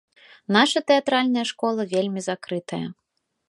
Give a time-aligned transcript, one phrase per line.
[0.55, 2.85] Наша тэатральная школа вельмі закрытая.